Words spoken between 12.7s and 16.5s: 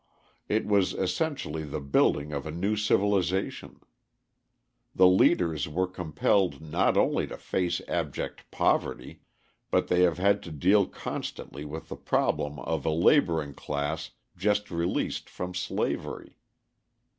a labouring class just released from slavery.